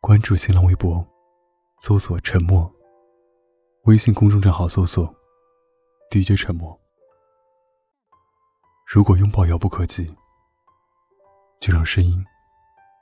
[0.00, 1.06] 关注新浪微博，
[1.80, 2.72] 搜索“沉默”。
[3.84, 5.14] 微信公众账号搜索
[6.10, 6.78] “DJ 沉默”。
[8.88, 10.16] 如果拥抱遥不可及，
[11.60, 12.24] 就让声音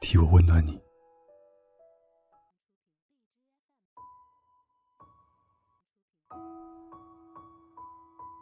[0.00, 0.80] 替我温暖你。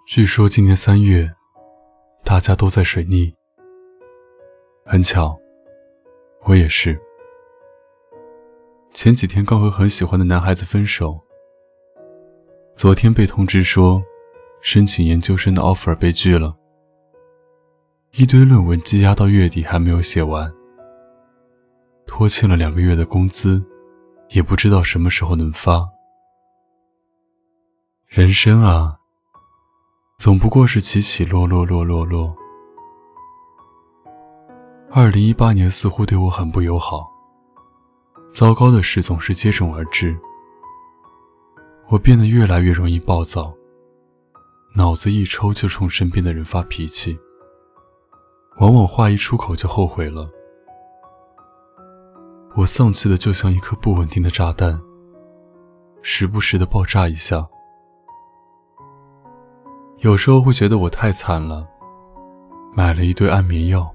[0.07, 1.35] 据说今年三月，
[2.23, 3.35] 大家都在水逆。
[4.85, 5.41] 很巧，
[6.43, 7.01] 我也是。
[9.03, 11.21] 前几天刚和很喜欢的男孩子分手，
[12.77, 14.01] 昨天被通知说，
[14.61, 16.57] 申请研究生的 offer 被拒了，
[18.13, 20.55] 一堆论文积压到月底还没有写完，
[22.07, 23.61] 拖欠了两个月的工资，
[24.29, 25.85] 也不知道什么时候能发。
[28.07, 28.97] 人生啊，
[30.17, 32.33] 总不过是起起落落落落落。
[34.93, 37.12] 二零一八年似乎对我很不友好。
[38.33, 40.19] 糟糕的事总是接踵而至，
[41.91, 43.55] 我变得越来越容易暴躁，
[44.75, 47.19] 脑子一抽就冲身边的人发脾气，
[48.59, 50.31] 往往话一出口就后悔了。
[52.55, 54.81] 我丧气的就像一颗不稳定的炸弹，
[56.01, 57.47] 时不时的爆炸一下。
[59.99, 61.69] 有时候会觉得我太惨了，
[62.75, 63.95] 买了一堆安眠药，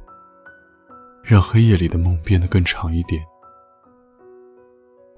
[1.23, 3.25] 让黑夜里的梦变得更长一点。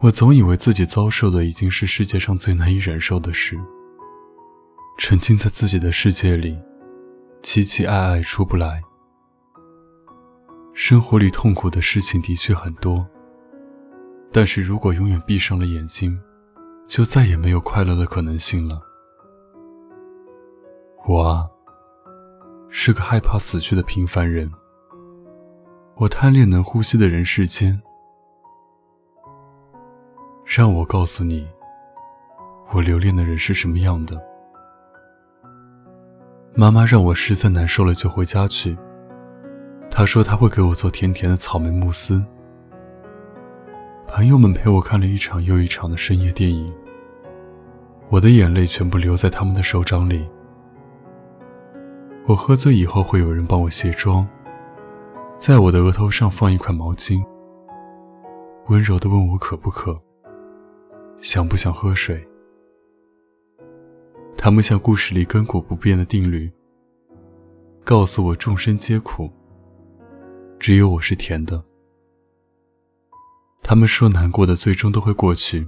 [0.02, 3.60] 我总以为自己遭受的已经是世界上最难以忍受的事，
[4.98, 6.58] 沉浸在自己的世界里，
[7.44, 8.82] 凄凄爱爱出不来。
[10.74, 13.06] 生活里痛苦的事情的确很多，
[14.32, 16.18] 但是如果永远闭上了眼睛，
[16.88, 18.82] 就再也没有快乐的可能性了。
[21.06, 21.50] 我啊，
[22.70, 24.50] 是个害怕死去的平凡人，
[25.98, 27.82] 我贪恋能呼吸的人世间。
[30.52, 31.48] 让我告诉你，
[32.72, 34.20] 我留恋的人是什么样的。
[36.56, 38.76] 妈妈让我实在难受了就回家去。
[39.92, 42.26] 她说她会给我做甜甜的草莓慕斯。
[44.08, 46.74] 朋友们陪我看了一场又一场的深夜电影，
[48.10, 50.28] 我的眼泪全部留在他们的手掌里。
[52.26, 54.28] 我喝醉以后会有人帮我卸妆，
[55.38, 57.24] 在我的额头上放一块毛巾，
[58.66, 60.02] 温柔地问我渴不渴。
[61.22, 62.26] 想不想喝水？
[64.38, 66.50] 他们像故事里亘古不变的定律，
[67.84, 69.30] 告诉我众生皆苦，
[70.58, 71.62] 只有我是甜的。
[73.62, 75.68] 他们说难过的最终都会过去。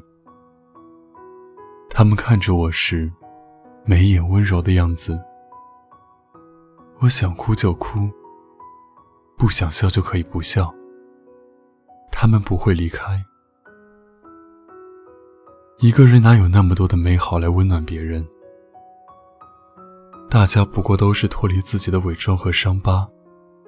[1.89, 3.11] 他们看着我时，
[3.83, 5.21] 眉眼温柔的样子。
[6.99, 8.09] 我想哭就哭，
[9.37, 10.73] 不想笑就可以不笑。
[12.09, 13.21] 他们不会离开。
[15.81, 18.23] 一个人哪有那么多的美好来温暖别人？
[20.29, 23.09] 大家不过都是脱离自己的伪装和伤疤，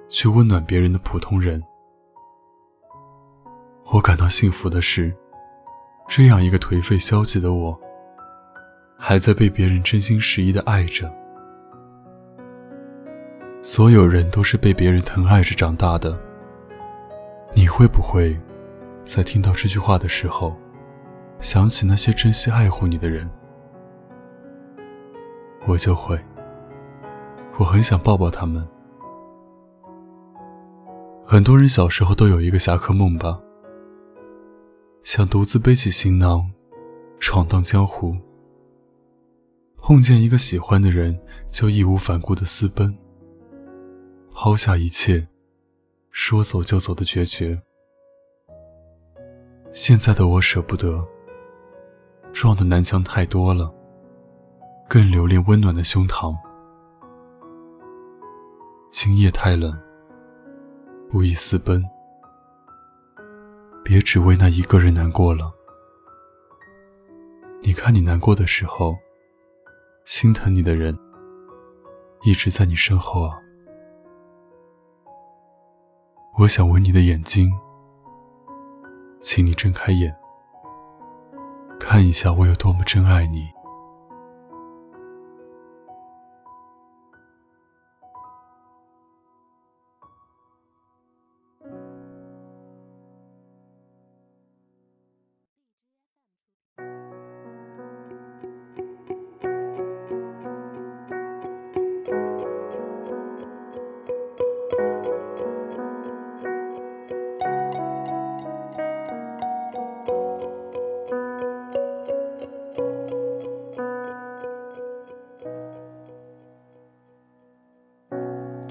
[0.08, 1.60] 去温暖别人的普通人。
[3.86, 5.12] 我感到幸福的是，
[6.06, 7.76] 这样一个颓废消极的我，
[8.96, 11.12] 还在被别人真心实意的爱着。
[13.60, 16.16] 所有人都是被别人疼爱着长大的。
[17.56, 18.40] 你会不会，
[19.02, 20.56] 在听到这句话的时候？
[21.40, 23.30] 想起那些珍惜爱护你的人，
[25.66, 26.18] 我就会。
[27.58, 28.66] 我很想抱抱他们。
[31.24, 33.40] 很多人小时候都有一个侠客梦吧，
[35.02, 36.50] 想独自背起行囊，
[37.20, 38.16] 闯荡江湖。
[39.78, 41.18] 碰见一个喜欢的人，
[41.50, 42.96] 就义无反顾的私奔，
[44.32, 45.28] 抛下一切，
[46.10, 47.62] 说走就走的决绝。
[49.72, 51.06] 现在的我舍不得。
[52.34, 53.72] 撞的南墙太多了，
[54.88, 56.36] 更留恋温暖的胸膛。
[58.90, 59.72] 今夜太冷，
[61.08, 61.82] 不宜私奔。
[63.84, 65.50] 别只为那一个人难过了。
[67.62, 68.96] 你看你难过的时候，
[70.04, 70.98] 心疼你的人
[72.24, 73.38] 一直在你身后啊。
[76.36, 77.52] 我想吻你的眼睛，
[79.20, 80.12] 请你睁开眼。
[81.86, 83.53] 看一下，我有多么珍爱你。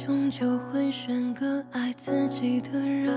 [0.05, 3.13] 终究会选个爱自己的人，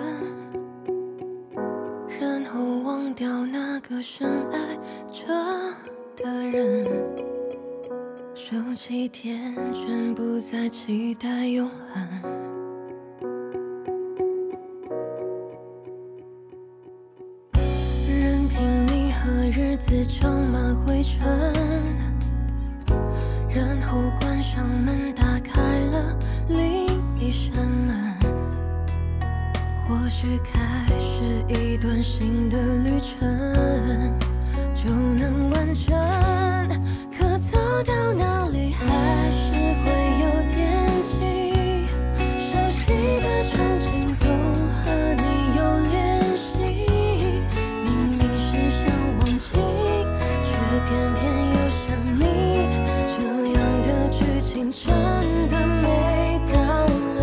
[2.21, 4.79] 然后忘掉那个深爱
[5.11, 5.27] 着
[6.15, 6.87] 的人。
[8.37, 12.56] 收起天真，不再期待永恒。
[30.26, 30.58] 去开
[30.99, 34.12] 始一段新的旅程，
[34.75, 35.96] 就能完成。
[37.17, 38.84] 可走到哪里还
[39.31, 39.52] 是
[39.84, 39.87] 会
[40.25, 40.58] 有惦
[41.05, 41.87] 记，
[42.40, 42.90] 熟悉
[43.20, 44.26] 的场景都
[44.82, 45.23] 和你
[45.56, 45.61] 有
[45.93, 45.94] 联
[46.37, 46.50] 系。
[47.84, 47.88] 明
[48.19, 48.82] 明是想
[49.20, 49.46] 忘记，
[50.43, 50.50] 却
[50.88, 51.22] 偏偏
[51.55, 51.87] 又想
[52.19, 52.20] 你。
[53.14, 53.14] 这
[53.52, 54.90] 样的剧情真
[55.46, 56.56] 的没道
[57.20, 57.22] 理。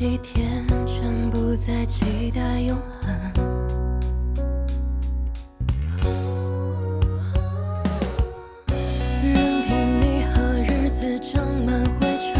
[0.00, 3.14] 几天，全部在期待永恒。
[9.22, 12.32] 任凭你和日子长满灰尘，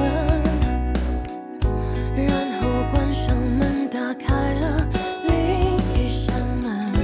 [2.17, 2.31] 然
[2.63, 4.89] 后关上门，打开了
[5.29, 6.95] 另一扇门。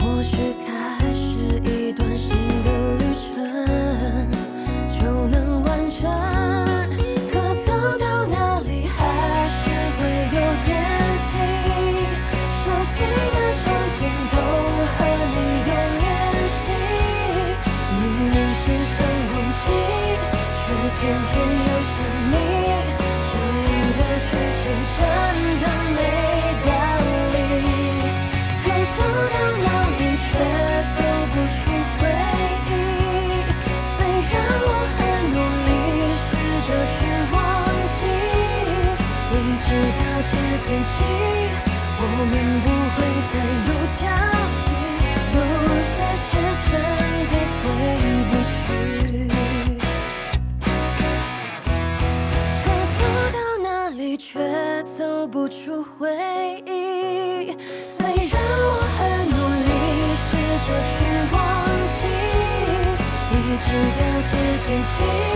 [0.00, 0.36] 或许。
[42.00, 42.96] 我们不会
[43.30, 43.34] 再
[43.68, 44.02] 有交
[44.54, 44.64] 集，
[45.34, 45.38] 有
[45.84, 45.96] 些
[46.26, 46.30] 事
[46.66, 46.70] 真
[47.28, 47.32] 的
[47.62, 47.64] 回
[48.28, 48.56] 不去。
[52.64, 52.66] 可
[52.98, 53.00] 走
[53.32, 54.26] 到哪里，却
[54.96, 55.96] 走不出回
[56.66, 57.56] 忆。
[57.84, 58.98] 虽然我很
[59.30, 59.34] 努
[59.64, 59.70] 力，
[60.24, 60.28] 试
[60.66, 60.96] 着去
[61.32, 61.36] 忘
[61.98, 62.00] 记，
[63.32, 63.34] 一
[63.64, 63.66] 直
[63.98, 64.30] 告诫
[64.66, 65.27] 自己。